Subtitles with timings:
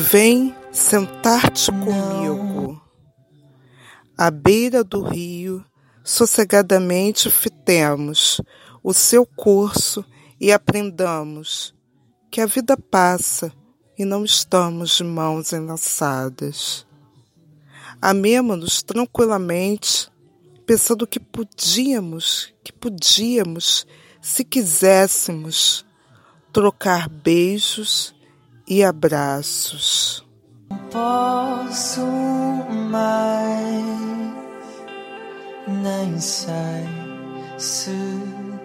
[0.00, 2.80] Vem sentar-te comigo
[4.16, 5.64] à beira do rio,
[6.04, 8.40] sossegadamente fitemos
[8.80, 10.04] o seu curso
[10.40, 11.74] e aprendamos
[12.30, 13.52] que a vida passa
[13.98, 16.86] e não estamos de mãos enlaçadas.
[18.00, 20.08] Amemo-nos tranquilamente,
[20.64, 23.84] pensando que podíamos, que podíamos,
[24.22, 25.84] se quiséssemos,
[26.52, 28.16] trocar beijos
[28.68, 30.22] e abraços.
[30.90, 32.04] Posso
[32.90, 33.84] mais,
[35.66, 36.86] nem sei
[37.56, 37.90] se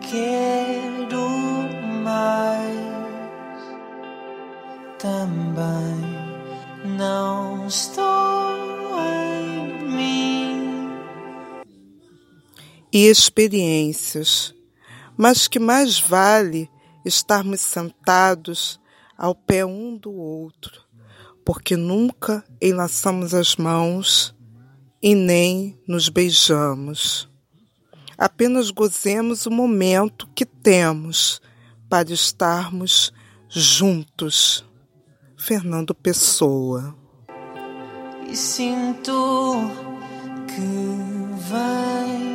[0.00, 1.28] quero
[2.04, 2.78] mais.
[4.98, 8.04] Também não estou
[9.00, 10.90] em mim.
[12.92, 14.54] E experiências,
[15.16, 16.70] mas que mais vale
[17.04, 18.80] estarmos sentados
[19.18, 20.82] ao pé um do outro,
[21.44, 24.32] porque nunca enlaçamos as mãos
[25.02, 27.28] e nem nos beijamos.
[28.16, 31.42] Apenas gozemos o momento que temos
[31.88, 33.12] para estarmos
[33.48, 34.64] juntos.
[35.36, 36.96] Fernando Pessoa.
[38.28, 39.70] E sinto
[40.48, 40.60] que
[41.48, 42.27] vem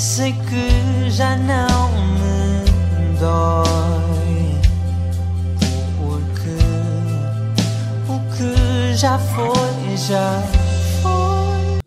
[0.00, 4.58] Sei que já não me dói,
[5.98, 6.56] porque
[8.08, 10.40] o que já foi, já
[11.02, 11.80] foi.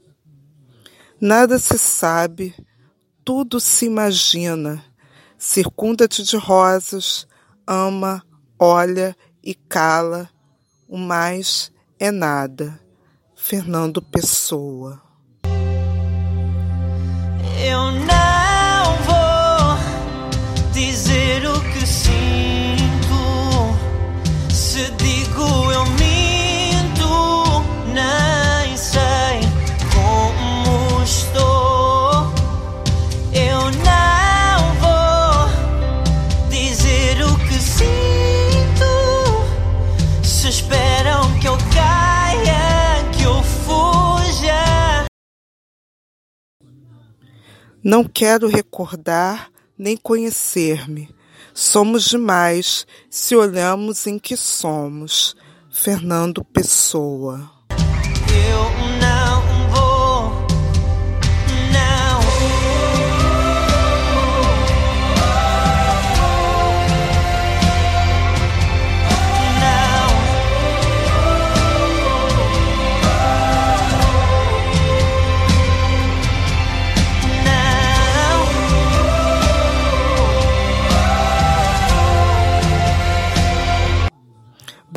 [1.20, 2.54] Nada se sabe,
[3.26, 4.86] tudo se imagina.
[5.36, 7.26] Circunda-te de rosas,
[7.66, 8.24] ama,
[8.60, 10.30] olha e cala.
[10.88, 12.80] O mais é nada.
[13.36, 15.02] Fernando Pessoa.
[17.64, 18.23] Eu
[47.84, 51.14] Não quero recordar nem conhecer-me.
[51.54, 55.36] Somos demais se olhamos em que somos.
[55.70, 57.52] Fernando Pessoa.
[57.72, 58.64] Eu
[59.02, 59.23] não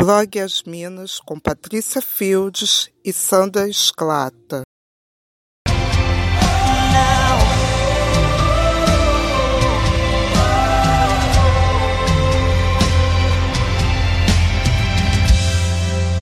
[0.06, 4.62] Blog As Minas com Patrícia Fields e Sandra Esclata.